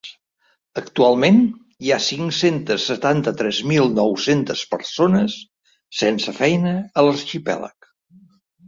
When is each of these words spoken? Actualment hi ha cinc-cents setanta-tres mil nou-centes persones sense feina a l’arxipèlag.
Actualment 0.79 1.37
hi 1.87 1.93
ha 1.93 1.99
cinc-cents 2.05 2.85
setanta-tres 2.93 3.61
mil 3.73 3.93
nou-centes 4.01 4.67
persones 4.75 5.39
sense 6.03 6.39
feina 6.43 6.77
a 6.83 7.07
l’arxipèlag. 7.09 7.93